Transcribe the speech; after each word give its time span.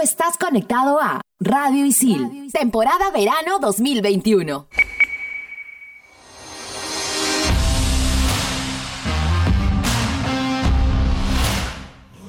estás 0.00 0.38
conectado 0.38 0.98
a 0.98 1.20
Radio 1.40 1.84
Isil, 1.84 2.48
temporada 2.52 3.10
verano 3.10 3.58
2021. 3.60 4.66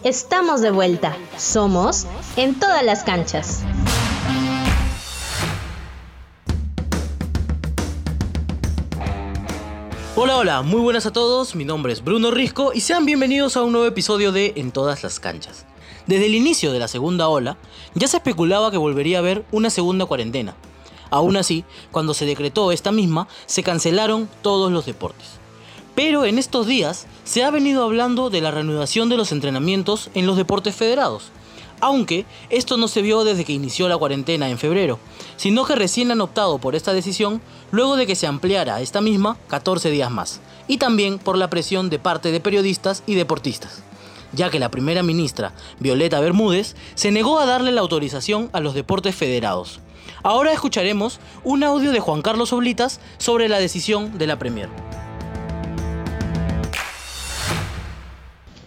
Estamos 0.04 0.62
de 0.62 0.72
vuelta. 0.72 1.16
Somos 1.38 2.08
en 2.36 2.60
todas 2.60 2.84
las 2.84 3.04
canchas. 3.04 3.64
Hola, 10.18 10.38
hola, 10.38 10.62
muy 10.62 10.82
buenas 10.82 11.06
a 11.06 11.14
todos, 11.14 11.56
mi 11.56 11.64
nombre 11.64 11.94
es 11.94 12.04
Bruno 12.04 12.32
Risco 12.32 12.74
y 12.74 12.82
sean 12.82 13.06
bienvenidos 13.06 13.56
a 13.56 13.64
un 13.64 13.72
nuevo 13.72 13.88
episodio 13.88 14.32
de 14.34 14.54
En 14.58 14.72
todas 14.72 15.04
las 15.04 15.20
canchas. 15.20 15.66
Desde 16.08 16.26
el 16.26 16.36
inicio 16.36 16.72
de 16.72 16.80
la 16.80 16.88
segunda 16.88 17.30
ola, 17.30 17.58
ya 17.94 18.08
se 18.08 18.18
especulaba 18.18 18.72
que 18.72 18.78
volvería 18.78 19.18
a 19.18 19.20
haber 19.20 19.46
una 19.52 19.70
segunda 19.70 20.06
cuarentena. 20.06 20.56
Aún 21.12 21.38
así, 21.38 21.64
cuando 21.92 22.14
se 22.14 22.26
decretó 22.26 22.72
esta 22.72 22.92
misma, 22.92 23.28
se 23.46 23.64
cancelaron 23.64 24.28
todos 24.42 24.72
los 24.72 24.86
deportes. 24.86 25.28
Pero 25.94 26.26
en 26.26 26.40
estos 26.40 26.66
días 26.66 27.06
se 27.24 27.44
ha 27.44 27.52
venido 27.52 27.84
hablando 27.84 28.30
de 28.30 28.42
la 28.42 28.50
reanudación 28.50 29.10
de 29.10 29.18
los 29.18 29.32
entrenamientos 29.32 30.10
en 30.16 30.26
los 30.26 30.38
deportes 30.38 30.76
federados. 30.76 31.26
Aunque 31.82 32.26
esto 32.50 32.78
no 32.78 32.88
se 32.88 33.02
vio 33.02 33.24
desde 33.24 33.44
que 33.44 33.54
inició 33.54 33.90
la 33.90 33.98
cuarentena 33.98 34.50
en 34.50 34.58
febrero, 34.58 35.00
sino 35.36 35.66
que 35.66 35.76
recién 35.76 36.12
han 36.12 36.22
optado 36.22 36.60
por 36.60 36.76
esta 36.76 36.94
decisión 36.94 37.42
luego 37.72 37.96
de 37.96 38.08
que 38.08 38.16
se 38.16 38.28
ampliara 38.28 38.82
esta 38.82 39.02
misma 39.02 39.38
14 39.50 39.90
días 39.92 40.12
más, 40.12 40.40
y 40.68 40.78
también 40.78 41.20
por 41.20 41.38
la 41.38 41.50
presión 41.50 41.90
de 41.90 42.00
parte 42.00 42.32
de 42.32 42.40
periodistas 42.40 43.04
y 43.06 43.16
deportistas 43.16 43.84
ya 44.34 44.50
que 44.50 44.60
la 44.60 44.72
primera 44.72 45.04
ministra, 45.04 45.54
Violeta 45.80 46.20
Bermúdez, 46.20 46.76
se 46.96 47.12
negó 47.12 47.40
a 47.40 47.46
darle 47.46 47.72
la 47.72 47.82
autorización 47.82 48.50
a 48.54 48.60
los 48.60 48.74
deportes 48.74 49.16
federados. 49.16 49.82
Ahora 50.24 50.52
escucharemos 50.54 51.20
un 51.44 51.64
audio 51.64 51.92
de 51.92 52.00
Juan 52.00 52.22
Carlos 52.22 52.54
Oblitas 52.54 53.00
sobre 53.18 53.50
la 53.50 53.60
decisión 53.60 54.18
de 54.18 54.28
la 54.28 54.38
Premier. 54.38 54.70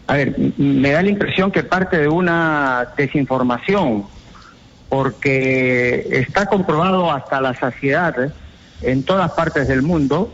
A 0.06 0.14
ver, 0.14 0.36
me 0.58 0.90
da 0.90 1.02
la 1.02 1.08
impresión 1.08 1.50
que 1.50 1.62
parte 1.62 1.96
de 1.96 2.08
una 2.08 2.88
desinformación, 2.96 4.04
porque 4.88 6.06
está 6.10 6.46
comprobado 6.46 7.10
hasta 7.10 7.40
la 7.40 7.54
saciedad 7.54 8.22
¿eh? 8.22 8.32
en 8.82 9.02
todas 9.02 9.32
partes 9.32 9.66
del 9.66 9.82
mundo 9.82 10.32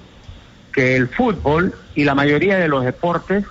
que 0.72 0.96
el 0.96 1.08
fútbol 1.08 1.74
y 1.94 2.04
la 2.04 2.14
mayoría 2.14 2.56
de 2.56 2.68
los 2.68 2.84
deportes 2.84 3.44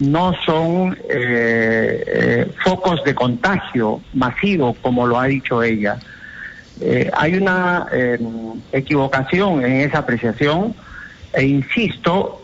no 0.00 0.32
son 0.46 0.96
eh, 1.08 2.04
eh, 2.06 2.52
focos 2.64 3.04
de 3.04 3.14
contagio 3.14 4.00
masivo, 4.14 4.74
como 4.80 5.06
lo 5.06 5.18
ha 5.20 5.26
dicho 5.26 5.62
ella. 5.62 5.98
Eh, 6.80 7.10
hay 7.14 7.34
una 7.34 7.86
equivocación 8.72 9.62
en 9.62 9.82
esa 9.82 9.98
apreciación 9.98 10.74
e 11.32 11.44
insisto, 11.44 12.40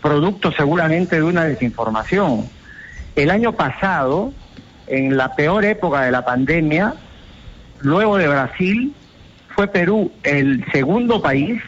producto 0.00 0.52
seguramente 0.52 1.16
de 1.16 1.22
una 1.22 1.44
desinformación. 1.44 2.48
El 3.16 3.30
año 3.30 3.52
pasado, 3.52 4.32
en 4.86 5.16
la 5.16 5.34
peor 5.34 5.64
época 5.64 6.02
de 6.02 6.12
la 6.12 6.24
pandemia, 6.24 6.94
luego 7.80 8.16
de 8.16 8.28
Brasil, 8.28 8.94
fue 9.56 9.66
Perú 9.66 10.12
el 10.22 10.64
segundo 10.72 11.20
país 11.20 11.60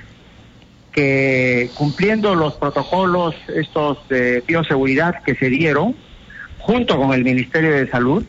que 0.97 1.71
cumpliendo 1.75 2.35
los 2.35 2.55
protocolos 2.55 3.35
estos 3.55 3.99
de 4.09 4.43
bioseguridad 4.47 5.23
que 5.23 5.35
se 5.35 5.51
dieron, 5.51 5.95
junto 6.59 6.97
con 6.97 7.13
el 7.13 7.23
Ministerio 7.23 7.71
de 7.71 7.87
Salud, 7.91 8.25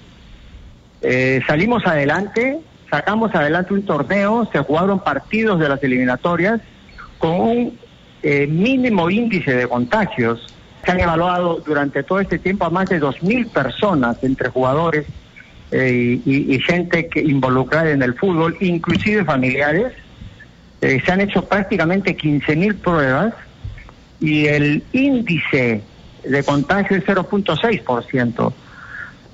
eh, 1.01 1.39
salimos 1.47 1.87
adelante, 1.87 2.59
sacamos 2.91 3.33
adelante 3.33 3.73
un 3.73 3.85
torneo, 3.85 4.49
se 4.51 4.59
jugaron 4.59 4.99
partidos 4.99 5.61
de 5.61 5.69
las 5.69 5.81
eliminatorias 5.81 6.59
con 7.19 7.39
un 7.39 7.79
eh, 8.21 8.47
mínimo 8.47 9.09
índice 9.09 9.55
de 9.55 9.65
contagios. 9.65 10.53
Se 10.83 10.91
han 10.91 10.99
evaluado 10.99 11.61
durante 11.65 12.03
todo 12.03 12.19
este 12.19 12.37
tiempo 12.37 12.65
a 12.65 12.69
más 12.69 12.89
de 12.89 12.99
2.000 12.99 13.49
personas 13.49 14.21
entre 14.23 14.49
jugadores 14.49 15.05
eh, 15.71 16.19
y, 16.25 16.53
y, 16.53 16.59
gente 16.59 17.07
que 17.07 17.21
involucrada 17.21 17.91
en 17.91 18.01
el 18.01 18.13
fútbol, 18.13 18.57
inclusive 18.59 19.23
familiares 19.23 19.93
eh, 20.81 21.01
se 21.03 21.11
han 21.11 21.21
hecho 21.21 21.45
prácticamente 21.45 22.15
15.000 22.15 22.75
pruebas 22.79 23.33
y 24.19 24.45
el 24.47 24.83
índice 24.93 25.81
de 26.23 26.43
contagio 26.43 26.97
es 26.97 27.05
0.6%. 27.05 28.53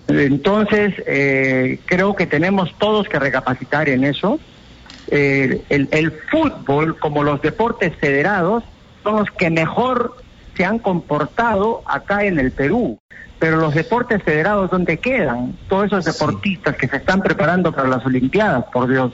Entonces, 0.08 0.94
eh, 1.06 1.80
creo 1.86 2.16
que 2.16 2.28
tenemos 2.28 2.74
todos 2.78 3.08
que 3.08 3.20
recapacitar 3.20 3.90
en 3.90 4.04
eso. 4.04 4.40
Eh, 5.08 5.64
el, 5.70 5.88
el, 5.92 6.12
fútbol, 6.12 6.98
como 7.00 7.24
los 7.24 7.42
deportes 7.42 7.96
federados, 7.98 8.64
son 9.04 9.18
los 9.18 9.32
que 9.32 9.50
mejor 9.50 10.18
se 10.56 10.66
han 10.66 10.80
comportado 10.80 11.84
acá 11.86 12.26
en 12.26 12.40
el 12.40 12.52
Perú. 12.52 13.00
Pero 13.40 13.58
los 13.58 13.74
deportes 13.74 14.24
federados, 14.24 14.72
¿dónde 14.72 14.98
quedan? 14.98 15.58
Todos 15.68 15.88
esos 15.88 16.06
deportistas 16.06 16.76
que 16.78 16.88
se 16.88 16.98
están 16.98 17.22
preparando 17.22 17.74
para 17.74 17.90
las 17.90 18.06
Olimpiadas, 18.06 18.66
por 18.72 18.90
Dios. 18.90 19.14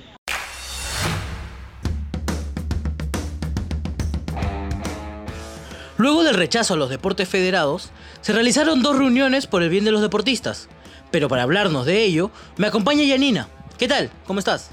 Luego 5.99 6.23
del 6.23 6.35
rechazo 6.35 6.75
a 6.75 6.77
los 6.77 6.89
deportes 6.89 7.27
federados, 7.27 7.89
se 8.21 8.31
realizaron 8.31 8.81
dos 8.81 8.97
reuniones 8.97 9.47
por 9.47 9.63
el 9.63 9.69
bien 9.69 9.83
de 9.83 9.91
los 9.91 9.99
deportistas. 9.99 10.69
Pero 11.11 11.27
para 11.27 11.43
hablarnos 11.43 11.85
de 11.85 12.05
ello, 12.05 12.31
me 12.55 12.67
acompaña 12.67 13.03
Yanina. 13.03 13.49
¿Qué 13.77 13.89
tal? 13.89 14.09
¿Cómo 14.25 14.39
estás? 14.39 14.69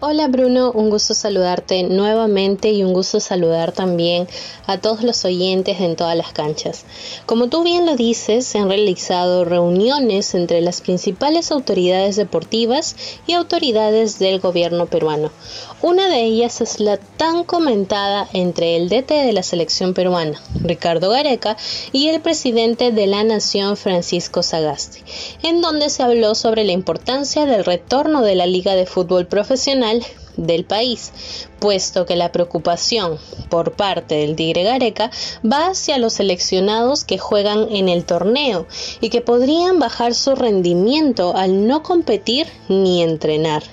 Hola 0.00 0.28
Bruno, 0.28 0.70
un 0.72 0.90
gusto 0.90 1.14
saludarte 1.14 1.84
nuevamente 1.84 2.70
y 2.72 2.84
un 2.84 2.92
gusto 2.92 3.20
saludar 3.20 3.72
también 3.72 4.28
a 4.66 4.76
todos 4.76 5.02
los 5.02 5.24
oyentes 5.24 5.80
en 5.80 5.96
todas 5.96 6.14
las 6.14 6.34
canchas. 6.34 6.84
Como 7.24 7.48
tú 7.48 7.62
bien 7.62 7.86
lo 7.86 7.96
dices, 7.96 8.44
se 8.44 8.58
han 8.58 8.68
realizado 8.68 9.46
reuniones 9.46 10.34
entre 10.34 10.60
las 10.60 10.82
principales 10.82 11.50
autoridades 11.52 12.16
deportivas 12.16 12.96
y 13.26 13.32
autoridades 13.32 14.18
del 14.18 14.40
gobierno 14.40 14.84
peruano. 14.84 15.30
Una 15.86 16.08
de 16.08 16.22
ellas 16.22 16.62
es 16.62 16.80
la 16.80 16.96
tan 16.96 17.44
comentada 17.44 18.26
entre 18.32 18.76
el 18.76 18.88
DT 18.88 19.10
de 19.10 19.34
la 19.34 19.42
selección 19.42 19.92
peruana, 19.92 20.40
Ricardo 20.62 21.10
Gareca, 21.10 21.58
y 21.92 22.08
el 22.08 22.22
presidente 22.22 22.90
de 22.90 23.06
la 23.06 23.22
Nación, 23.22 23.76
Francisco 23.76 24.42
Sagasti, 24.42 25.00
en 25.42 25.60
donde 25.60 25.90
se 25.90 26.02
habló 26.02 26.34
sobre 26.34 26.64
la 26.64 26.72
importancia 26.72 27.44
del 27.44 27.66
retorno 27.66 28.22
de 28.22 28.34
la 28.34 28.46
Liga 28.46 28.74
de 28.74 28.86
Fútbol 28.86 29.26
Profesional 29.26 30.02
del 30.38 30.64
país, 30.64 31.12
puesto 31.58 32.06
que 32.06 32.16
la 32.16 32.32
preocupación 32.32 33.18
por 33.50 33.72
parte 33.72 34.14
del 34.14 34.36
Tigre 34.36 34.62
Gareca 34.62 35.10
va 35.44 35.66
hacia 35.66 35.98
los 35.98 36.14
seleccionados 36.14 37.04
que 37.04 37.18
juegan 37.18 37.66
en 37.70 37.90
el 37.90 38.06
torneo 38.06 38.66
y 39.02 39.10
que 39.10 39.20
podrían 39.20 39.80
bajar 39.80 40.14
su 40.14 40.34
rendimiento 40.34 41.36
al 41.36 41.66
no 41.66 41.82
competir 41.82 42.46
ni 42.70 43.02
entrenar. 43.02 43.64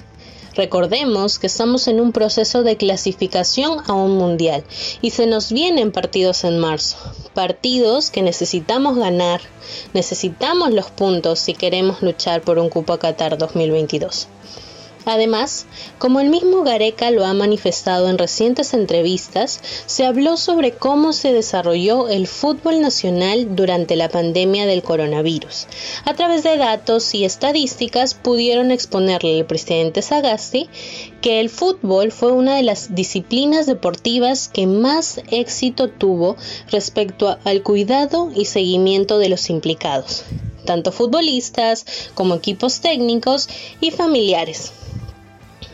Recordemos 0.55 1.39
que 1.39 1.47
estamos 1.47 1.87
en 1.87 2.01
un 2.01 2.11
proceso 2.11 2.61
de 2.61 2.75
clasificación 2.75 3.79
a 3.87 3.93
un 3.93 4.17
mundial 4.17 4.63
y 5.01 5.11
se 5.11 5.25
nos 5.25 5.51
vienen 5.51 5.91
partidos 5.91 6.43
en 6.43 6.59
marzo, 6.59 6.97
partidos 7.33 8.09
que 8.09 8.21
necesitamos 8.21 8.97
ganar, 8.97 9.41
necesitamos 9.93 10.71
los 10.71 10.91
puntos 10.91 11.39
si 11.39 11.53
queremos 11.53 12.01
luchar 12.01 12.41
por 12.41 12.59
un 12.59 12.69
cupo 12.69 12.91
a 12.93 12.99
Qatar 12.99 13.37
2022. 13.37 14.27
Además, 15.05 15.65
como 15.97 16.19
el 16.19 16.29
mismo 16.29 16.63
Gareca 16.63 17.09
lo 17.09 17.25
ha 17.25 17.33
manifestado 17.33 18.07
en 18.09 18.19
recientes 18.19 18.73
entrevistas, 18.73 19.59
se 19.87 20.05
habló 20.05 20.37
sobre 20.37 20.73
cómo 20.73 21.11
se 21.11 21.33
desarrolló 21.33 22.07
el 22.07 22.27
fútbol 22.27 22.81
nacional 22.81 23.55
durante 23.55 23.95
la 23.95 24.09
pandemia 24.09 24.67
del 24.67 24.83
coronavirus. 24.83 25.67
A 26.05 26.13
través 26.13 26.43
de 26.43 26.57
datos 26.57 27.15
y 27.15 27.25
estadísticas 27.25 28.13
pudieron 28.13 28.69
exponerle 28.69 29.39
al 29.39 29.45
presidente 29.45 30.03
Sagasti 30.03 30.69
que 31.21 31.39
el 31.39 31.49
fútbol 31.49 32.11
fue 32.11 32.31
una 32.31 32.55
de 32.55 32.63
las 32.63 32.93
disciplinas 32.93 33.65
deportivas 33.65 34.49
que 34.49 34.67
más 34.67 35.21
éxito 35.31 35.89
tuvo 35.89 36.35
respecto 36.69 37.37
al 37.43 37.63
cuidado 37.63 38.31
y 38.35 38.45
seguimiento 38.45 39.17
de 39.17 39.29
los 39.29 39.49
implicados, 39.49 40.23
tanto 40.65 40.91
futbolistas 40.91 41.85
como 42.13 42.35
equipos 42.35 42.81
técnicos 42.81 43.49
y 43.79 43.91
familiares. 43.91 44.73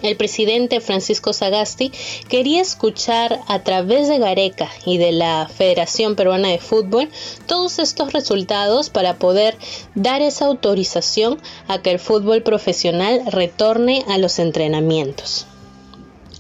El 0.04 0.16
presidente 0.16 0.80
Francisco 0.80 1.34
Sagasti 1.34 1.92
quería 2.30 2.62
escuchar 2.62 3.40
a 3.48 3.64
través 3.64 4.08
de 4.08 4.20
Gareca 4.20 4.70
y 4.86 4.98
de 4.98 5.12
la 5.12 5.50
Federación 5.54 6.16
Peruana 6.16 6.50
de 6.50 6.60
Fútbol 6.60 7.10
todos 7.48 7.80
estos 7.80 8.14
resultados 8.14 8.90
para 8.90 9.18
poder 9.18 9.58
dar 9.96 10.22
esa 10.22 10.46
autorización 10.46 11.40
a 11.68 11.82
que 11.82 11.92
el 11.92 12.00
fútbol 12.00 12.44
profesional 12.44 13.24
retorne 13.28 14.06
a 14.08 14.18
los 14.18 14.40
entrenamientos. 14.40 15.48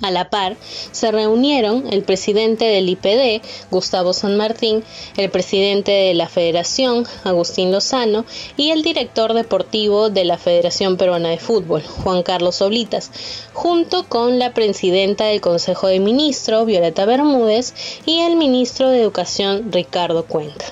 A 0.02 0.12
la 0.12 0.30
par, 0.30 0.58
se 0.92 1.12
reunieron 1.12 1.92
el 1.92 2.04
presidente 2.04 2.66
del 2.66 2.88
IPD, 2.88 3.42
Gustavo 3.72 4.14
San 4.14 4.38
Martín, 4.38 4.84
el 5.18 5.32
presidente 5.32 5.92
de 5.92 6.14
la 6.14 6.30
Federación, 6.30 7.08
Agustín 7.24 7.72
Lozano, 7.72 8.24
y 8.58 8.70
el 8.70 8.84
director 8.84 9.34
deportivo 9.34 10.10
de 10.10 10.26
la 10.26 10.38
Federación 10.38 10.98
Peruana 10.98 11.30
de 11.30 11.40
Fútbol, 11.40 11.82
Juan 11.82 12.22
Carlos 12.22 12.62
Oblitas, 12.62 13.12
junto 13.54 14.08
con 14.08 14.38
la 14.38 14.54
presidenta 14.54 15.26
del 15.26 15.42
Consejo 15.42 15.88
de 15.88 16.00
Ministros, 16.00 16.68
Violeta 16.68 17.06
Bermúdez, 17.06 17.74
y 18.06 18.20
el 18.20 18.36
ministro 18.36 18.90
de 18.90 19.02
Educación, 19.02 19.72
Ricardo 19.72 20.26
Cuenca. 20.26 20.66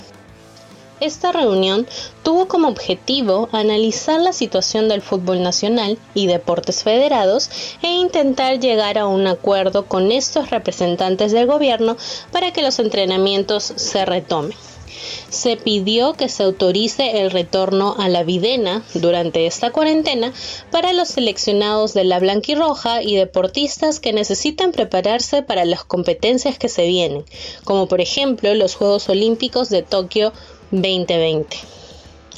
Esta 1.01 1.33
reunión 1.33 1.85
tuvo 2.23 2.47
como 2.47 2.69
objetivo 2.69 3.49
analizar 3.51 4.21
la 4.21 4.31
situación 4.31 4.87
del 4.87 5.01
fútbol 5.01 5.43
nacional 5.43 5.97
y 6.13 6.27
deportes 6.27 6.83
federados 6.83 7.49
e 7.81 7.91
intentar 7.91 8.59
llegar 8.59 8.97
a 8.97 9.05
un 9.05 9.27
acuerdo 9.27 9.87
con 9.87 10.13
estos 10.13 10.51
representantes 10.51 11.33
del 11.33 11.47
gobierno 11.47 11.97
para 12.31 12.53
que 12.53 12.61
los 12.61 12.79
entrenamientos 12.79 13.73
se 13.75 14.05
retomen. 14.05 14.57
Se 15.29 15.57
pidió 15.57 16.13
que 16.13 16.29
se 16.29 16.43
autorice 16.43 17.21
el 17.21 17.31
retorno 17.31 17.95
a 17.99 18.07
la 18.07 18.23
videna 18.23 18.83
durante 18.93 19.45
esta 19.45 19.71
cuarentena 19.71 20.31
para 20.71 20.93
los 20.93 21.09
seleccionados 21.09 21.93
de 21.93 22.05
la 22.05 22.19
blanquirroja 22.19 23.03
y 23.03 23.15
deportistas 23.15 23.99
que 23.99 24.13
necesitan 24.13 24.71
prepararse 24.71 25.43
para 25.43 25.65
las 25.65 25.83
competencias 25.83 26.57
que 26.57 26.69
se 26.69 26.87
vienen, 26.87 27.25
como 27.65 27.87
por 27.87 28.01
ejemplo 28.01 28.53
los 28.55 28.75
Juegos 28.75 29.09
Olímpicos 29.09 29.69
de 29.69 29.83
Tokio 29.83 30.31
2020. 30.81 31.57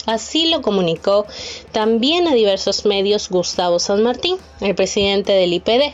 Así 0.07 0.49
lo 0.49 0.61
comunicó 0.61 1.25
también 1.73 2.27
a 2.27 2.33
diversos 2.33 2.85
medios 2.85 3.29
Gustavo 3.29 3.77
San 3.77 4.03
Martín, 4.03 4.37
el 4.61 4.73
presidente 4.73 5.33
del 5.33 5.51
IPD, 5.51 5.93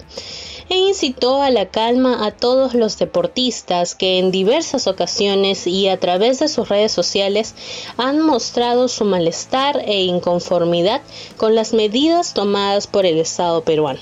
e 0.70 0.78
incitó 0.78 1.42
a 1.42 1.50
la 1.50 1.70
calma 1.70 2.26
a 2.26 2.32
todos 2.32 2.74
los 2.74 2.98
deportistas 2.98 3.96
que 3.96 4.20
en 4.20 4.32
diversas 4.32 4.88
ocasiones 4.88 5.68
y 5.68 5.88
a 5.88 6.00
través 6.00 6.40
de 6.40 6.48
sus 6.48 6.70
redes 6.70 6.92
sociales 6.92 7.56
han 7.98 8.22
mostrado 8.22 8.88
su 8.88 9.04
malestar 9.04 9.82
e 9.86 10.04
inconformidad 10.04 11.02
con 11.38 11.56
las 11.56 11.74
medidas 11.74 12.34
tomadas 12.34 12.88
por 12.88 13.06
el 13.06 13.18
Estado 13.18 13.64
peruano 13.64 14.02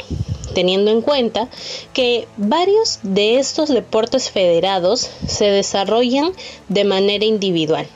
teniendo 0.53 0.91
en 0.91 1.01
cuenta 1.01 1.47
que 1.93 2.27
varios 2.35 2.99
de 3.03 3.39
estos 3.39 3.69
deportes 3.69 4.29
federados 4.29 5.09
se 5.25 5.45
desarrollan 5.45 6.33
de 6.67 6.83
manera 6.83 7.23
individual 7.23 7.87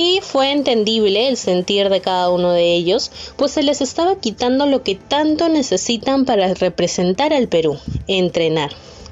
y 0.00 0.20
fue 0.22 0.50
entendible 0.50 1.28
el 1.28 1.36
sentir 1.36 1.90
de 1.90 2.00
cada 2.00 2.30
uno 2.30 2.52
de 2.52 2.74
ellos, 2.74 3.12
pues 3.36 3.52
se 3.52 3.62
les 3.62 3.82
estaba 3.82 4.18
quitando 4.18 4.64
lo 4.64 4.82
que 4.82 4.94
tanto 4.94 5.50
necesitan 5.50 6.24
para 6.24 6.54
representar 6.54 7.34
al 7.34 7.48
Perú, 7.48 7.78
entrenar. 8.06 8.70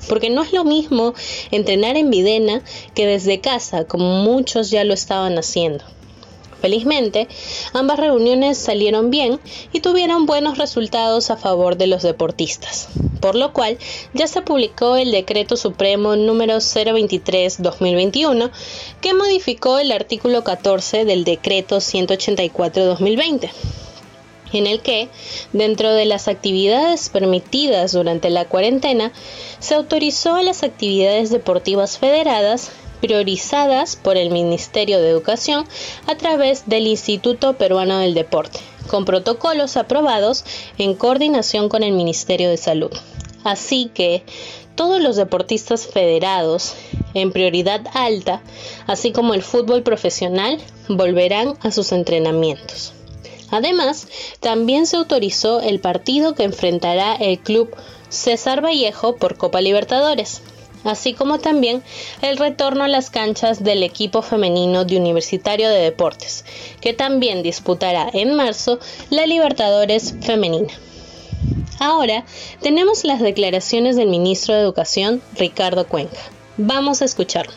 Porque 0.08 0.30
no 0.30 0.42
es 0.42 0.54
lo 0.54 0.64
mismo 0.64 1.12
entrenar 1.50 1.98
en 1.98 2.08
Videna 2.08 2.62
que 2.94 3.06
desde 3.06 3.42
casa, 3.42 3.84
como 3.84 4.22
muchos 4.24 4.70
ya 4.70 4.82
lo 4.84 4.94
estaban 4.94 5.36
haciendo. 5.36 5.84
Felizmente, 6.60 7.28
ambas 7.72 8.00
reuniones 8.00 8.58
salieron 8.58 9.10
bien 9.10 9.38
y 9.72 9.80
tuvieron 9.80 10.26
buenos 10.26 10.58
resultados 10.58 11.30
a 11.30 11.36
favor 11.36 11.76
de 11.76 11.86
los 11.86 12.02
deportistas, 12.02 12.88
por 13.20 13.36
lo 13.36 13.52
cual 13.52 13.78
ya 14.12 14.26
se 14.26 14.42
publicó 14.42 14.96
el 14.96 15.12
Decreto 15.12 15.56
Supremo 15.56 16.16
número 16.16 16.56
023-2021 16.56 18.50
que 19.00 19.14
modificó 19.14 19.78
el 19.78 19.92
artículo 19.92 20.42
14 20.42 21.04
del 21.04 21.22
Decreto 21.24 21.76
184-2020 21.76 23.50
en 24.52 24.66
el 24.66 24.80
que, 24.80 25.08
dentro 25.52 25.92
de 25.92 26.06
las 26.06 26.26
actividades 26.26 27.10
permitidas 27.10 27.92
durante 27.92 28.30
la 28.30 28.46
cuarentena, 28.46 29.12
se 29.58 29.74
autorizó 29.74 30.34
a 30.34 30.42
las 30.42 30.62
actividades 30.62 31.30
deportivas 31.30 31.98
federadas 31.98 32.70
priorizadas 33.00 33.96
por 33.96 34.16
el 34.16 34.30
Ministerio 34.30 35.00
de 35.00 35.10
Educación 35.10 35.66
a 36.06 36.16
través 36.16 36.68
del 36.68 36.86
Instituto 36.86 37.54
Peruano 37.54 37.98
del 37.98 38.14
Deporte, 38.14 38.60
con 38.88 39.04
protocolos 39.04 39.76
aprobados 39.76 40.44
en 40.78 40.94
coordinación 40.94 41.68
con 41.68 41.82
el 41.82 41.92
Ministerio 41.92 42.50
de 42.50 42.56
Salud. 42.56 42.92
Así 43.44 43.90
que 43.94 44.24
todos 44.74 45.00
los 45.00 45.16
deportistas 45.16 45.86
federados 45.86 46.74
en 47.14 47.32
prioridad 47.32 47.80
alta, 47.94 48.42
así 48.86 49.10
como 49.10 49.34
el 49.34 49.42
fútbol 49.42 49.82
profesional, 49.82 50.58
volverán 50.88 51.54
a 51.62 51.72
sus 51.72 51.92
entrenamientos. 51.92 52.92
Además, 53.50 54.06
también 54.40 54.86
se 54.86 54.96
autorizó 54.96 55.60
el 55.60 55.80
partido 55.80 56.34
que 56.34 56.44
enfrentará 56.44 57.14
el 57.14 57.38
club 57.38 57.74
César 58.08 58.64
Vallejo 58.64 59.16
por 59.16 59.36
Copa 59.36 59.60
Libertadores, 59.60 60.42
así 60.84 61.14
como 61.14 61.38
también 61.38 61.82
el 62.22 62.36
retorno 62.36 62.84
a 62.84 62.88
las 62.88 63.10
canchas 63.10 63.62
del 63.62 63.82
equipo 63.82 64.22
femenino 64.22 64.84
de 64.84 64.96
Universitario 64.96 65.68
de 65.68 65.80
Deportes, 65.80 66.44
que 66.80 66.92
también 66.92 67.42
disputará 67.42 68.08
en 68.12 68.34
marzo 68.34 68.78
la 69.10 69.26
Libertadores 69.26 70.14
femenina. 70.20 70.72
Ahora 71.80 72.24
tenemos 72.60 73.04
las 73.04 73.20
declaraciones 73.20 73.96
del 73.96 74.08
ministro 74.08 74.54
de 74.54 74.62
Educación, 74.62 75.22
Ricardo 75.36 75.86
Cuenca. 75.86 76.18
Vamos 76.56 77.02
a 77.02 77.04
escucharlo. 77.04 77.52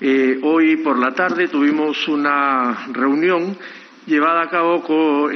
Eh, 0.00 0.40
hoy 0.42 0.76
por 0.78 0.98
la 0.98 1.14
tarde 1.14 1.48
tuvimos 1.48 2.08
una 2.08 2.88
reunión 2.90 3.56
llevada 4.06 4.42
a 4.42 4.48
cabo 4.48 4.82
por, 4.84 5.32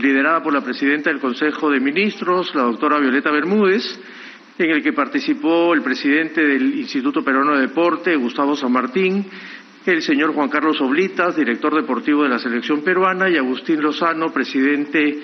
liderada 0.00 0.42
por 0.42 0.52
la 0.52 0.62
presidenta 0.62 1.10
del 1.10 1.20
Consejo 1.20 1.70
de 1.70 1.80
Ministros, 1.80 2.54
la 2.54 2.62
doctora 2.62 2.98
Violeta 2.98 3.30
Bermúdez, 3.30 3.84
en 4.58 4.70
el 4.70 4.82
que 4.82 4.92
participó 4.92 5.74
el 5.74 5.82
presidente 5.82 6.42
del 6.42 6.74
Instituto 6.78 7.24
Peruano 7.24 7.54
de 7.54 7.62
Deporte, 7.62 8.16
Gustavo 8.16 8.56
San 8.56 8.72
Martín, 8.72 9.26
el 9.84 10.02
señor 10.02 10.32
Juan 10.32 10.48
Carlos 10.48 10.80
Oblitas, 10.80 11.36
director 11.36 11.74
deportivo 11.74 12.22
de 12.22 12.28
la 12.28 12.38
selección 12.38 12.82
peruana, 12.82 13.28
y 13.28 13.36
Agustín 13.36 13.82
Lozano, 13.82 14.32
presidente 14.32 15.20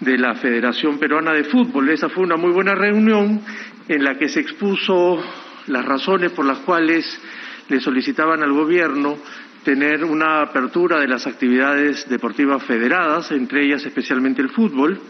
de 0.00 0.18
la 0.18 0.34
Federación 0.34 0.98
Peruana 0.98 1.32
de 1.32 1.44
Fútbol. 1.44 1.88
Esa 1.90 2.08
fue 2.08 2.24
una 2.24 2.36
muy 2.36 2.50
buena 2.50 2.74
reunión 2.74 3.40
en 3.88 4.04
la 4.04 4.18
que 4.18 4.28
se 4.28 4.40
expuso 4.40 5.22
las 5.68 5.84
razones 5.84 6.32
por 6.32 6.44
las 6.44 6.58
cuales 6.58 7.20
le 7.68 7.80
solicitaban 7.80 8.42
al 8.42 8.52
gobierno 8.52 9.16
tener 9.64 10.04
una 10.04 10.42
apertura 10.42 11.00
de 11.00 11.08
las 11.08 11.26
actividades 11.26 12.08
deportivas 12.08 12.62
federadas, 12.64 13.30
entre 13.30 13.64
ellas 13.64 13.84
especialmente 13.84 14.42
el 14.42 14.50
fútbol, 14.50 15.00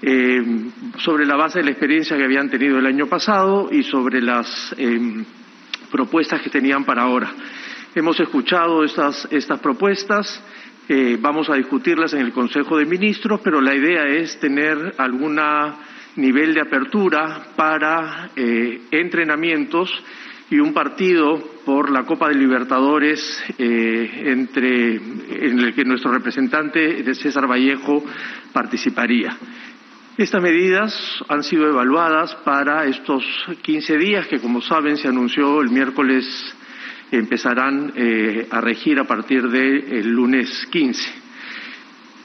eh, 0.00 0.42
sobre 0.98 1.26
la 1.26 1.36
base 1.36 1.58
de 1.58 1.64
la 1.64 1.70
experiencia 1.72 2.16
que 2.16 2.24
habían 2.24 2.48
tenido 2.48 2.78
el 2.78 2.86
año 2.86 3.06
pasado 3.06 3.68
y 3.72 3.82
sobre 3.82 4.20
las 4.20 4.74
em, 4.78 5.24
propuestas 5.90 6.40
que 6.40 6.50
tenían 6.50 6.84
para 6.84 7.02
ahora. 7.02 7.32
Hemos 7.94 8.20
escuchado 8.20 8.84
estas, 8.84 9.26
estas 9.32 9.58
propuestas, 9.58 10.40
eh, 10.88 11.18
vamos 11.20 11.50
a 11.50 11.54
discutirlas 11.54 12.12
en 12.12 12.20
el 12.20 12.32
Consejo 12.32 12.78
de 12.78 12.86
Ministros, 12.86 13.40
pero 13.42 13.60
la 13.60 13.74
idea 13.74 14.06
es 14.06 14.38
tener 14.38 14.94
algún 14.98 15.40
nivel 16.14 16.54
de 16.54 16.60
apertura 16.60 17.48
para 17.56 18.30
eh, 18.36 18.82
entrenamientos 18.92 19.90
y 20.50 20.58
un 20.58 20.72
partido 20.72 21.38
por 21.64 21.90
la 21.90 22.04
Copa 22.04 22.28
de 22.28 22.34
Libertadores 22.34 23.44
eh, 23.58 24.22
entre, 24.26 24.96
en 24.96 25.58
el 25.58 25.74
que 25.74 25.84
nuestro 25.84 26.10
representante 26.10 27.14
César 27.14 27.46
Vallejo 27.46 28.02
participaría. 28.52 29.36
Estas 30.16 30.42
medidas 30.42 31.22
han 31.28 31.42
sido 31.42 31.68
evaluadas 31.68 32.34
para 32.36 32.86
estos 32.86 33.24
15 33.62 33.98
días 33.98 34.26
que, 34.26 34.40
como 34.40 34.60
saben, 34.60 34.96
se 34.96 35.08
anunció 35.08 35.60
el 35.60 35.70
miércoles 35.70 36.24
empezarán 37.10 37.92
eh, 37.96 38.46
a 38.50 38.60
regir 38.60 38.98
a 38.98 39.04
partir 39.04 39.48
del 39.48 40.08
lunes 40.08 40.66
15. 40.70 41.28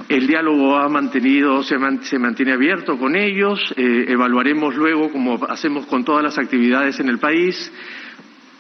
El 0.10 0.28
diálogo 0.28 0.76
ha 0.76 0.90
mantenido, 0.90 1.64
se, 1.64 1.78
mantiene 1.78 2.52
abierto 2.52 2.98
con 2.98 3.16
ellos. 3.16 3.74
Eh, 3.78 4.06
evaluaremos 4.10 4.76
luego, 4.76 5.10
como 5.12 5.40
hacemos 5.48 5.86
con 5.86 6.04
todas 6.04 6.24
las 6.24 6.38
actividades 6.38 7.00
en 7.00 7.08
el 7.08 7.20
país, 7.20 7.72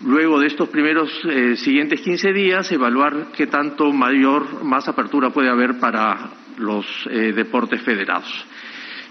luego 0.06 0.40
de 0.40 0.48
estos 0.48 0.70
primeros 0.70 1.10
eh, 1.26 1.56
siguientes 1.56 2.02
15 2.02 2.34
días, 2.34 2.72
evaluar 2.72 3.28
qué 3.36 3.48
tanto 3.48 3.92
mayor, 3.92 4.64
más 4.64 4.88
apertura 4.88 5.30
puede 5.30 5.50
haber 5.50 5.80
para 5.80 6.30
los 6.58 6.86
eh, 7.10 7.34
deportes 7.34 7.82
federados. 7.82 8.46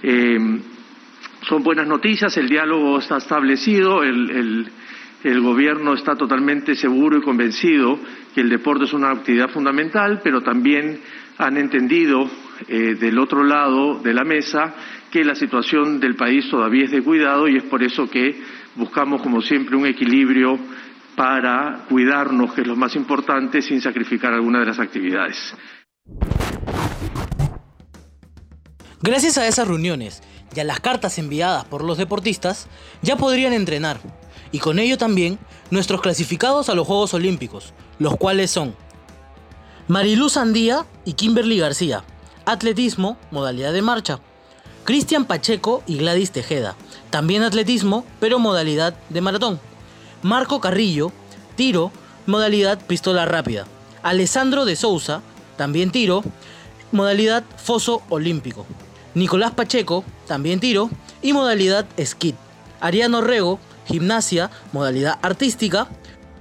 Eh, 0.03 0.39
son 1.49 1.63
buenas 1.63 1.87
noticias, 1.87 2.37
el 2.37 2.49
diálogo 2.49 2.99
está 2.99 3.17
establecido, 3.17 4.03
el, 4.03 4.71
gobierno 5.41 5.95
está 5.95 6.15
totalmente 6.15 6.75
seguro 6.75 7.19
y 7.19 7.23
convencido 7.23 7.99
que 8.35 8.41
el 8.41 8.49
deporte 8.49 8.85
es 8.85 8.93
una 8.93 9.11
actividad 9.11 9.51
fundamental, 9.51 10.21
pero 10.23 10.41
también 10.41 11.01
han 11.39 11.57
entendido 11.57 12.29
del 12.69 13.19
otro 13.19 13.43
lado 13.45 14.01
de 14.01 14.15
la 14.15 14.25
mesa 14.25 14.75
que 15.11 15.25
la 15.25 15.35
situación 15.35 16.01
del 16.01 16.15
país 16.15 16.49
todavía 16.49 16.85
es 16.85 16.91
de 16.91 17.03
cuidado 17.03 17.49
y 17.49 17.57
es 17.57 17.65
por 17.65 17.83
eso 17.83 18.09
que 18.09 18.41
buscamos, 18.77 19.23
como 19.23 19.41
siempre, 19.41 19.77
un 19.77 19.87
equilibrio 19.87 20.59
para 21.17 21.85
cuidarnos, 21.89 22.55
que 22.55 22.63
es 22.63 22.67
lo 22.67 22.77
más 22.77 22.97
importante, 22.97 23.63
sin 23.63 23.81
sacrificar 23.81 24.33
alguna 24.33 24.61
de 24.61 24.67
las 24.67 24.79
actividades. 24.79 25.55
Gracias 29.03 29.37
a 29.37 29.47
esas 29.47 29.67
reuniones 29.67 30.23
y 30.55 30.61
a 30.61 30.65
las 30.65 30.81
cartas 30.81 31.19
enviadas 31.19 31.65
por 31.65 31.85
los 31.85 31.99
deportistas, 31.99 32.69
ya 33.03 33.17
podrían 33.17 33.53
entrenar, 33.53 34.01
y 34.53 34.59
con 34.59 34.79
ello 34.79 34.99
también 34.99 35.39
nuestros 35.71 36.01
clasificados 36.01 36.69
a 36.69 36.75
los 36.75 36.87
Juegos 36.87 37.15
Olímpicos, 37.15 37.75
los 37.99 38.17
cuales 38.17 38.51
son 38.51 38.75
Mariluz 39.89 40.37
Andía 40.37 40.87
y 41.05 41.15
Kimberly 41.15 41.59
García, 41.59 42.05
atletismo, 42.47 43.19
modalidad 43.31 43.73
de 43.73 43.83
marcha, 43.83 44.21
Cristian 44.85 45.27
Pacheco 45.27 45.83
y 45.87 45.99
Gladys 45.99 46.33
Tejeda, 46.33 46.77
también 47.11 47.43
atletismo, 47.43 48.05
pero 48.21 48.39
modalidad 48.39 48.95
de 49.11 49.21
maratón, 49.21 49.61
Marco 50.23 50.61
Carrillo, 50.61 51.13
tiro, 51.57 51.93
modalidad 52.27 52.85
pistola 52.87 53.25
rápida, 53.27 53.67
Alessandro 54.03 54.65
de 54.65 54.77
Souza, 54.77 55.23
también 55.57 55.91
tiro, 55.93 56.23
modalidad 56.91 57.45
foso 57.57 58.03
olímpico. 58.09 58.67
Nicolás 59.15 59.53
Pacheco, 59.53 60.05
también 60.27 60.61
tiro, 60.61 60.91
y 61.23 61.33
modalidad 61.33 61.87
skid. 62.03 62.35
Ariano 62.81 63.21
Rego, 63.21 63.61
gimnasia, 63.87 64.51
modalidad 64.73 65.19
artística. 65.23 65.89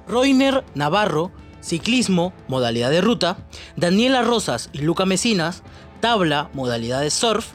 Roiner 0.07 0.63
Navarro, 0.73 1.31
ciclismo, 1.61 2.33
modalidad 2.47 2.89
de 2.89 3.01
ruta. 3.01 3.37
Daniela 3.75 4.23
Rosas 4.23 4.69
y 4.73 4.79
Luca 4.79 5.05
Mesinas, 5.05 5.63
tabla, 5.99 6.49
modalidad 6.53 7.01
de 7.01 7.11
surf. 7.11 7.53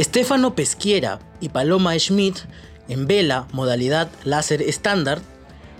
Estefano 0.00 0.54
Pesquiera 0.54 1.18
y 1.42 1.50
Paloma 1.50 1.94
Schmidt, 1.98 2.38
en 2.88 3.06
vela, 3.06 3.46
modalidad 3.52 4.08
láser 4.24 4.62
estándar. 4.62 5.20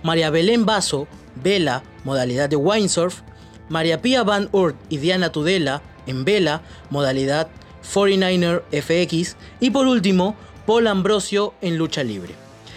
María 0.03 0.29
Belén 0.29 0.63
Basso, 0.63 1.07
vela, 1.43 1.81
modalidad 2.03 2.47
de 2.47 2.55
windsurf. 2.55 3.21
María 3.67 4.03
Pía 4.03 4.21
Van 4.21 4.47
Oort 4.51 4.75
y 4.89 4.97
Diana 4.97 5.31
Tudela, 5.31 5.81
en 6.05 6.23
vela, 6.23 6.61
modalidad 6.91 7.47
49er 7.91 8.61
FX 8.71 9.37
y 9.59 9.71
por 9.71 9.87
último, 9.87 10.35
Paul 10.67 10.85
Ambrosio 10.85 11.55
en 11.61 11.79
lucha 11.79 12.03
libre. 12.03 12.35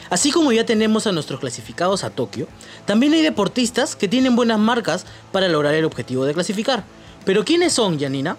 Así 0.09 0.31
como 0.31 0.51
ya 0.51 0.65
tenemos 0.65 1.07
a 1.07 1.13
nuestros 1.13 1.41
clasificados 1.41 2.05
a 2.05 2.11
Tokio, 2.11 2.49
también 2.87 3.13
hay 3.13 3.21
deportistas 3.21 3.97
que 3.97 4.09
tienen 4.09 4.35
buenas 4.35 4.59
marcas 4.59 5.05
para 5.31 5.49
lograr 5.49 5.75
el 5.75 5.85
objetivo 5.85 6.25
de 6.25 6.33
clasificar. 6.33 6.85
Pero 7.27 7.45
¿quiénes 7.45 7.75
son, 7.75 8.01
Janina? 8.01 8.39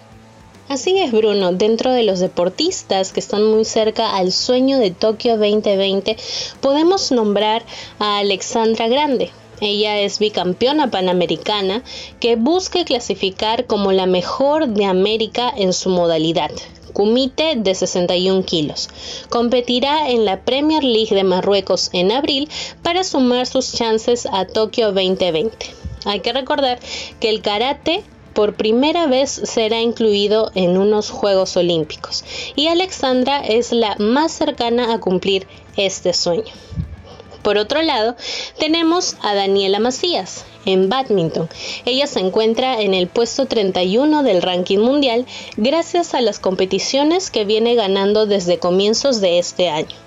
Así 0.68 0.98
es, 0.98 1.12
Bruno. 1.12 1.52
Dentro 1.52 1.92
de 1.92 2.02
los 2.02 2.18
deportistas 2.18 3.12
que 3.12 3.20
están 3.20 3.44
muy 3.44 3.64
cerca 3.64 4.16
al 4.16 4.32
sueño 4.32 4.78
de 4.78 4.90
Tokio 4.90 5.36
2020, 5.36 6.16
podemos 6.60 7.12
nombrar 7.12 7.64
a 7.98 8.18
Alexandra 8.18 8.88
Grande, 8.88 9.30
ella 9.60 10.00
es 10.00 10.18
bicampeona 10.18 10.90
panamericana 10.90 11.82
que 12.20 12.36
busca 12.36 12.84
clasificar 12.84 13.66
como 13.66 13.90
la 13.92 14.04
mejor 14.04 14.68
de 14.68 14.84
América 14.84 15.50
en 15.56 15.72
su 15.72 15.88
modalidad. 15.88 16.50
Kumite 16.92 17.56
de 17.56 17.74
61 17.74 18.44
kilos. 18.44 18.88
Competirá 19.30 20.10
en 20.10 20.24
la 20.24 20.40
Premier 20.40 20.84
League 20.84 21.14
de 21.14 21.24
Marruecos 21.24 21.90
en 21.92 22.12
abril 22.12 22.48
para 22.82 23.04
sumar 23.04 23.46
sus 23.46 23.72
chances 23.72 24.26
a 24.30 24.46
Tokio 24.46 24.92
2020. 24.92 25.54
Hay 26.04 26.20
que 26.20 26.32
recordar 26.32 26.78
que 27.20 27.30
el 27.30 27.40
karate 27.40 28.02
por 28.36 28.54
primera 28.54 29.06
vez 29.06 29.30
será 29.30 29.80
incluido 29.80 30.52
en 30.54 30.76
unos 30.76 31.08
Juegos 31.08 31.56
Olímpicos 31.56 32.22
y 32.54 32.66
Alexandra 32.66 33.38
es 33.38 33.72
la 33.72 33.96
más 33.98 34.30
cercana 34.30 34.92
a 34.92 35.00
cumplir 35.00 35.46
este 35.78 36.12
sueño. 36.12 36.52
Por 37.42 37.56
otro 37.56 37.80
lado, 37.80 38.14
tenemos 38.58 39.16
a 39.22 39.34
Daniela 39.34 39.78
Macías 39.78 40.44
en 40.66 40.90
badminton. 40.90 41.48
Ella 41.86 42.06
se 42.06 42.20
encuentra 42.20 42.82
en 42.82 42.92
el 42.92 43.06
puesto 43.06 43.46
31 43.46 44.22
del 44.22 44.42
ranking 44.42 44.80
mundial 44.80 45.24
gracias 45.56 46.12
a 46.12 46.20
las 46.20 46.38
competiciones 46.38 47.30
que 47.30 47.46
viene 47.46 47.74
ganando 47.74 48.26
desde 48.26 48.58
comienzos 48.58 49.22
de 49.22 49.38
este 49.38 49.70
año. 49.70 50.05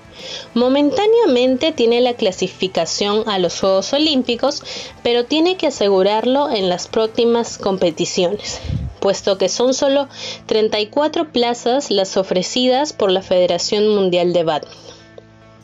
Momentáneamente 0.54 1.72
tiene 1.72 2.02
la 2.02 2.14
clasificación 2.14 3.28
a 3.28 3.40
los 3.40 3.60
Juegos 3.60 3.94
Olímpicos, 3.94 4.64
pero 5.04 5.26
tiene 5.26 5.58
que 5.58 5.68
asegurarlo 5.68 6.50
en 6.50 6.70
las 6.70 6.88
próximas 6.88 7.58
competiciones, 7.58 8.60
puesto 9.00 9.38
que 9.38 9.50
son 9.50 9.74
solo 9.74 10.08
34 10.48 11.32
plazas 11.32 11.92
las 11.92 12.18
ofrecidas 12.18 12.94
por 12.94 13.12
la 13.12 13.22
Federación 13.22 13.88
Mundial 13.88 14.34
de 14.34 14.44
Badminton. 14.44 14.90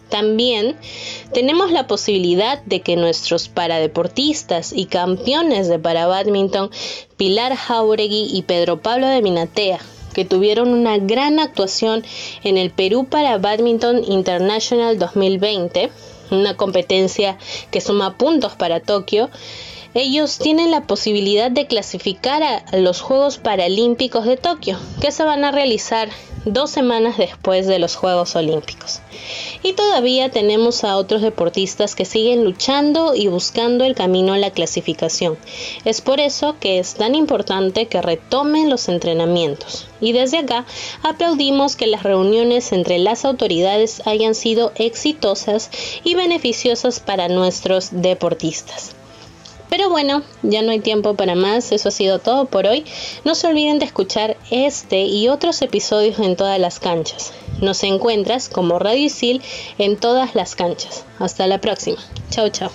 También 0.10 0.78
tenemos 1.34 1.72
la 1.72 1.88
posibilidad 1.88 2.62
de 2.64 2.82
que 2.82 2.96
nuestros 2.96 3.50
paradeportistas 3.50 4.72
y 4.72 4.86
campeones 4.86 5.68
de 5.68 5.80
parabadminton 5.80 6.70
Pilar 7.18 7.56
Jauregui 7.56 8.30
y 8.32 8.44
Pedro 8.44 8.82
Pablo 8.82 9.08
de 9.08 9.22
Minatea, 9.22 9.80
que 10.16 10.24
tuvieron 10.24 10.70
una 10.70 10.98
gran 10.98 11.40
actuación 11.40 12.04
en 12.44 12.58
el 12.58 12.72
Perú 12.72 13.06
para 13.06 13.38
Badminton 13.38 14.02
International 14.06 14.98
2020, 14.98 15.92
una 16.32 16.56
competencia 16.56 17.38
que 17.70 17.82
suma 17.82 18.18
puntos 18.18 18.54
para 18.54 18.80
Tokio, 18.80 19.30
ellos 19.96 20.40
tienen 20.40 20.72
la 20.72 20.82
posibilidad 20.82 21.50
de 21.50 21.68
clasificar 21.68 22.44
a 22.44 22.66
los 22.76 23.00
Juegos 23.00 23.38
Paralímpicos 23.38 24.26
de 24.26 24.36
Tokio, 24.36 24.78
que 25.00 25.12
se 25.12 25.24
van 25.24 25.46
a 25.46 25.52
realizar 25.52 26.10
dos 26.44 26.70
semanas 26.70 27.18
después 27.18 27.66
de 27.66 27.80
los 27.80 27.96
Juegos 27.96 28.36
Olímpicos. 28.36 29.00
Y 29.64 29.72
todavía 29.72 30.30
tenemos 30.30 30.84
a 30.84 30.98
otros 30.98 31.22
deportistas 31.22 31.96
que 31.96 32.04
siguen 32.04 32.44
luchando 32.44 33.16
y 33.16 33.28
buscando 33.28 33.86
el 33.86 33.96
camino 33.96 34.34
a 34.34 34.38
la 34.38 34.52
clasificación. 34.52 35.38
Es 35.86 36.02
por 36.02 36.20
eso 36.20 36.58
que 36.60 36.78
es 36.80 36.96
tan 36.96 37.16
importante 37.16 37.88
que 37.88 38.02
retomen 38.02 38.70
los 38.70 38.90
entrenamientos. 38.90 39.88
Y 40.02 40.12
desde 40.12 40.40
acá 40.40 40.66
aplaudimos 41.04 41.76
que 41.78 41.88
las 41.88 42.04
reuniones 42.04 42.74
entre 42.74 43.00
las 43.00 43.26
autoridades 43.26 44.06
hayan 44.06 44.36
sido 44.36 44.74
exitosas 44.76 45.72
y 46.04 46.16
beneficiosas 46.16 47.00
para 47.00 47.30
nuestros 47.30 47.90
deportistas. 47.92 48.95
Pero 49.76 49.90
bueno, 49.90 50.22
ya 50.42 50.62
no 50.62 50.72
hay 50.72 50.80
tiempo 50.80 51.16
para 51.16 51.36
más, 51.36 51.74
eso 51.74 51.90
ha 51.90 51.92
sido 51.92 52.20
todo 52.20 52.46
por 52.46 52.66
hoy. 52.66 52.86
No 53.26 53.36
se 53.36 53.48
olviden 53.48 53.78
de 53.78 53.84
escuchar 53.84 54.38
este 54.50 55.02
y 55.02 55.28
otros 55.28 55.62
episodios 55.62 56.18
en 56.20 56.38
todas 56.38 56.58
las 56.62 56.80
canchas. 56.80 57.34
Nos 57.60 57.84
encuentras 57.84 58.48
como 58.48 58.80
Radio 58.80 59.04
Isil 59.04 59.42
en 59.78 59.98
todas 59.98 60.34
las 60.34 60.56
canchas. 60.56 61.04
Hasta 61.20 61.46
la 61.48 61.60
próxima. 61.60 61.98
Chao, 62.30 62.48
chao. 62.48 62.72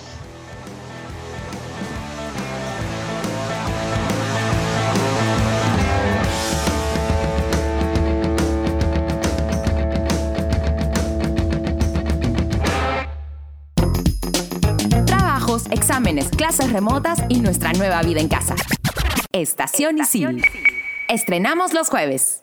Exámenes, 16.11 16.29
clases 16.29 16.71
remotas 16.71 17.19
y 17.29 17.39
nuestra 17.39 17.71
nueva 17.73 18.01
vida 18.01 18.19
en 18.19 18.27
casa. 18.27 18.55
Estación 19.31 19.97
Isil. 19.97 20.43
Estrenamos 21.07 21.73
los 21.73 21.89
jueves. 21.89 22.40